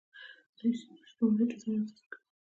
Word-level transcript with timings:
دوی 0.57 0.73
سیسټمونه 0.81 1.43
ډیزاین 1.49 1.79
او 1.79 1.83
نصب 1.87 2.05
کوي. 2.11 2.19